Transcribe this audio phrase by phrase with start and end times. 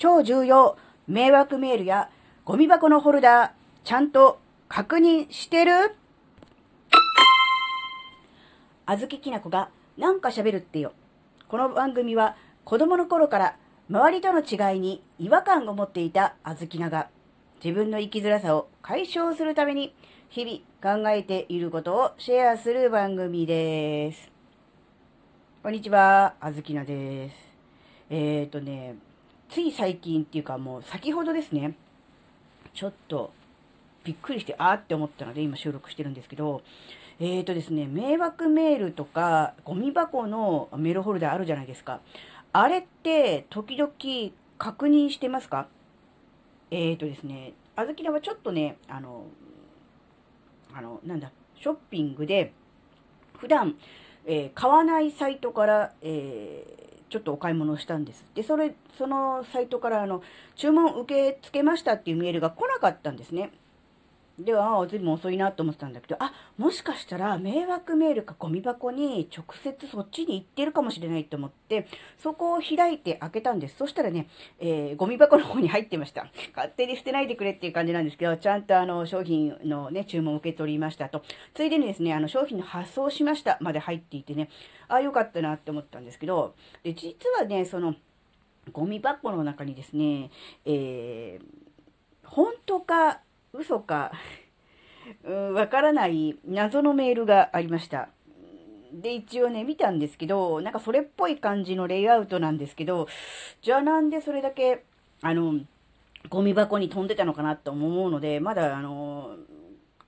[0.00, 0.78] 超重要
[1.08, 2.08] 迷惑メールや
[2.46, 3.50] ゴミ箱のホルダー、
[3.84, 5.94] ちゃんと確認してる？
[8.86, 9.68] あずききなこが
[9.98, 10.94] なんか喋るってよ。
[11.48, 12.34] この番組は
[12.64, 13.56] 子供の頃から
[13.90, 17.10] 周りとの違いに違和感を持っていたあずきなが
[17.62, 19.94] 自分の生きづらさを解消するために
[20.30, 24.30] 日々考えていることをシェアする番組です。
[25.62, 27.36] こんにちは、あずきなです。
[28.08, 28.94] えっ、ー、とね、
[29.50, 31.76] つい最近っていうかもう先ほどですね、
[32.72, 33.32] ちょっと
[34.04, 36.62] びっくりして、あーって思ったので今収録してるんですけど、
[37.18, 42.00] え、ー、とですね、迷惑メールとかゴミ箱のメールホルダーあるじゃないですか。
[42.52, 43.92] あれって時々
[44.56, 45.68] 確認してますか？
[46.70, 49.24] え、ー、とですね、あずきらはちょっとね、あの、
[50.72, 52.52] あの、なんだ、ショッピングで
[53.36, 53.76] 普段
[54.26, 58.24] えー、買わないサイトから、えー、ちょっとお買い物をしたんです。
[58.34, 60.22] で、それ、そのサイトからあの、
[60.56, 63.50] 注文受け付けましたっていうメールが来なかったんですね。
[64.44, 71.86] では、ずいぶん遅いなと思ってたんだけど、あ、もしかしたら迷惑メールかゴミ箱に直接そっちに行ってるかもしれないと思って、
[72.18, 73.76] そこを開いて開けたんです。
[73.76, 76.26] そしたらね、えー、ゴミ箱の方に入ってました。
[76.54, 81.22] 勝手に捨てないでくれっていう感じなんですけど、ちゃんとあの、商品のね、注文を受け取りましたと。
[81.54, 84.48] ついでにですね、あの、商品の発送しましたまで入っていてね、
[84.88, 87.94] ああ、よかったなって思ったんですけど、で、実はね、その、
[88.72, 90.30] ゴミ箱の中にですね、
[90.64, 93.20] えー、本当か
[93.52, 94.12] 嘘か、
[95.54, 98.08] わからない謎のメールがありました。
[98.92, 103.08] で、一応ね、見たんですけど、なんかそれっぽい感じのレイアウトなんですけど、
[103.62, 104.84] じゃあなんでそれだけ、
[105.22, 105.60] あの、
[106.28, 109.36] ゴミ箱に飛んでたのかなと思うので、まだ、あの、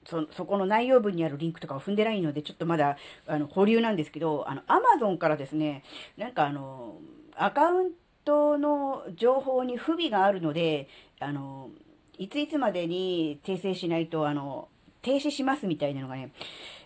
[0.05, 5.85] そ、そこの内容文にあるリンクとかを踏んでないので、ちょっとまだ、あの、保留なんですけど、あの、アマゾンからですね、
[6.17, 6.97] なんかあの、
[7.37, 7.91] アカウン
[8.25, 10.89] トの情報に不備があるので、
[11.21, 11.71] あの、
[12.19, 14.69] いついつまでに訂正しないと、あの、
[15.03, 16.33] 停止しますみたいなのがね、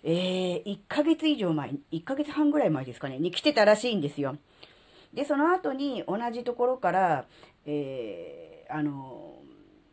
[0.03, 4.36] えー、1ヶ月以上前、1ヶ月半ぐらい前ですかね、に来てたらしいんですよ。
[5.12, 7.26] で、その後に同じところから、
[7.66, 9.34] えー、あの、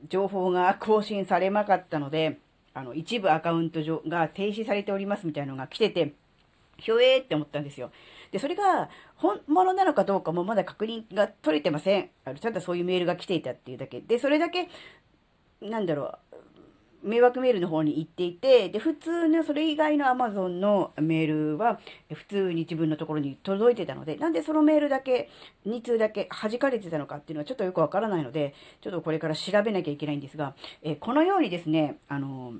[0.10, 2.40] 情報が更新されなかったので、
[2.74, 6.14] あの、一部アカウント上が停止されておりますみたいなのが来てて、
[6.78, 7.92] ひょえーって思ったんですよ。
[8.32, 12.10] で、それが本物なのかどうかもまだ確認が取れてません。
[12.26, 14.02] あのただそういうメールが来ていたっていうだけ。
[14.02, 14.70] で、それだけ、
[15.64, 16.18] なんだろう、
[17.04, 21.80] 迷惑メールの方に行っていて、で、普通のそれ以外の Amazon のメールは
[22.14, 25.30] 普通に自分のところに届いてたので、なんでそのメールだけ、
[25.68, 32.54] 2通だけ弾かれてたのかっていうのはちょっとよくわからないので、ちょっとこれから調べなきゃいけないんですが、えこのようにですね、あの、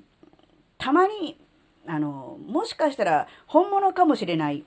[0.78, 1.38] たまに、
[1.88, 4.66] あの、もしかしたら本物かもしれない、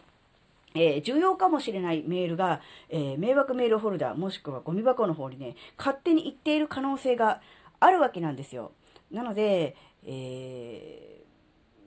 [0.75, 7.41] えー、重要かもしれないメールが、えー、迷惑メールホルダーもしくはゴミ箱の方にね、勝手に行っている可能性が
[7.81, 8.73] あるわけなんですよ。
[9.11, 11.25] なので、え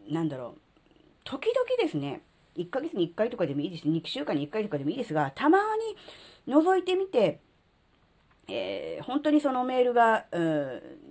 [0.10, 0.60] ー、なんだろう、
[1.24, 2.22] 時々ですね、
[2.58, 3.88] 1ヶ月に1回とかでもいいですし。
[3.88, 5.60] 2週間に1回とかでもいいですが、たま
[6.48, 7.40] に覗いてみて、
[8.48, 10.36] えー、本当にそのメールが、う、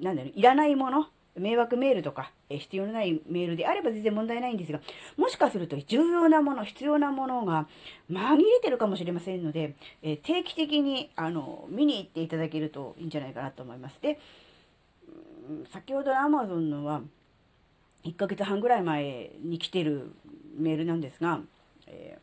[0.03, 1.07] なんだろう、いらないもの、
[1.39, 4.81] 迷惑メールとか、え、必要のないメールであれば全然問題ないんですが、
[5.17, 7.69] もしかすると重要なもの、必要なものが
[8.11, 14.01] 紛れてるかもしれませんので、え、定期的に、あの、見に行っていただけるといいんじゃないかなと思います。
[14.03, 14.19] で、
[15.73, 17.03] 先ほど Amazon のは
[18.05, 20.13] 1ヶ月半ぐらい前に来てる
[20.57, 21.41] メールなんですが、
[21.87, 22.19] え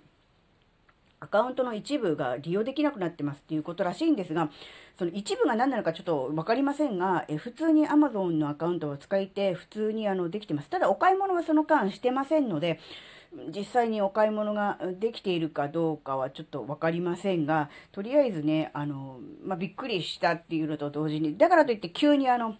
[1.21, 4.49] ー、アカウントの一部が利用できなくなってますっていうことらしいんですが、
[4.97, 10.69] その一部が何なのかちょっと分かりませんが、え普通に Amazon のアカウントを使いて普通にあのできてます。
[10.69, 12.79] ただお買い物はその間してませんので、
[13.53, 22.55] 実際にお買い物ができているかどうかはちょっと分かりませんが、とりあえずね、あの、まあ、びっくりしたっていうのと同時に、だからといって急にあの、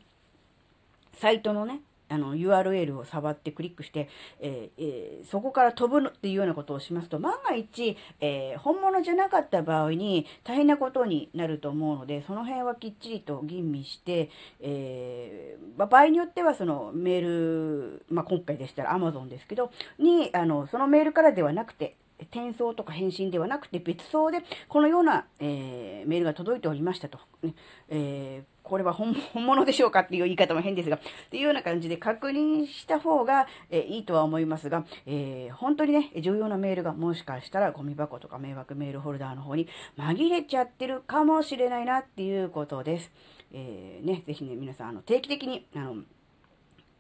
[1.16, 4.10] サイトのね、あの URL を触ってクリックして、
[4.40, 14.30] えーえー、そこから飛ぶっていうようなことをしますと、万が一、えー、本物じゃなかった場合に大変なことになると思うので、その辺はきっちりと吟味して、
[14.60, 27.20] えまあ、場合によってはそのメール、まあ、今回でしたら Amazon ですけど、に、あの、そのメールからではなくて、転送とか返信ではなくて別送でこのような、えー、メールが届いておりましたと。
[27.90, 39.68] えーこれは 本物でしょうかっていう言い方も変ですが、っていうような感じで確認した方が、え、いいとは思いますが、えー、本当にね、重要なメールがもしかしたらゴミ箱とか迷惑メールホルダーの方に
[39.98, 43.12] 紛れちゃってるかもしれないなっていうことです。
[43.54, 45.98] えー、ね、ぜひね、皆さん、あの、定期的に、あの、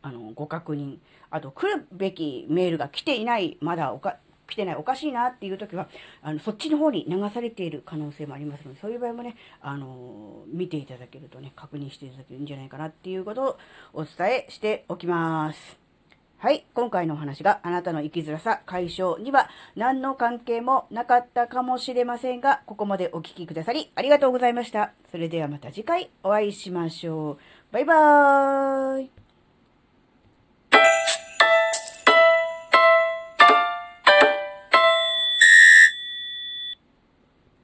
[0.03, 0.99] あの、ご確認、
[1.31, 4.17] あと、来るべきメールが来ていない、まだおか、
[4.47, 5.87] 来てない、おかしいなっていう時は、
[6.21, 13.57] あの、そっちの方に流されている可能性もありますので、そういう場合もね、あの見ていただけるとね、確認していただけるんじゃないかなっていうことを
[13.93, 15.85] お伝えしておきます。
[16.37, 16.65] はい。
[16.73, 24.91] 今回のお話があなたの生きづらさ解消には何の関係もなかったかもしれませんが、ここまでお聴きくださりありがとうございました。
[25.09, 27.37] それではまた次回お会いしましょう。
[27.71, 29.24] バイバーイ。